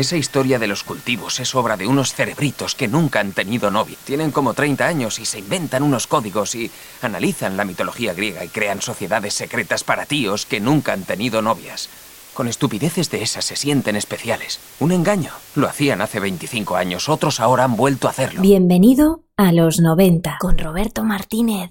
Esa 0.07 0.15
historia 0.15 0.57
de 0.57 0.67
los 0.67 0.85
cultivos 0.85 1.37
es 1.41 1.53
obra 1.53 1.75
de 1.75 1.85
unos 1.85 2.13
cerebritos 2.13 2.75
que 2.75 2.87
nunca 2.87 3.19
han 3.19 3.33
tenido 3.33 3.71
novia. 3.71 3.97
Tienen 4.05 4.31
como 4.31 4.53
30 4.53 4.87
años 4.87 5.19
y 5.19 5.25
se 5.25 5.39
inventan 5.39 5.83
unos 5.83 6.07
códigos 6.07 6.55
y 6.55 6.71
analizan 7.01 7.57
la 7.57 7.65
mitología 7.65 8.13
griega 8.13 8.45
y 8.45 8.47
crean 8.47 8.81
sociedades 8.81 9.33
secretas 9.33 9.83
para 9.83 10.05
tíos 10.05 10.45
que 10.45 10.61
nunca 10.61 10.93
han 10.93 11.03
tenido 11.03 11.41
novias. 11.41 11.89
Con 12.33 12.47
estupideces 12.47 13.11
de 13.11 13.21
esas 13.21 13.43
se 13.43 13.57
sienten 13.57 13.97
especiales. 13.97 14.61
Un 14.79 14.93
engaño. 14.93 15.33
Lo 15.55 15.67
hacían 15.67 15.99
hace 15.99 16.21
25 16.21 16.77
años, 16.77 17.09
otros 17.09 17.41
ahora 17.41 17.65
han 17.65 17.75
vuelto 17.75 18.07
a 18.07 18.11
hacerlo. 18.11 18.39
Bienvenido 18.39 19.23
a 19.35 19.51
los 19.51 19.81
90 19.81 20.37
con 20.39 20.57
Roberto 20.57 21.03
Martínez. 21.03 21.69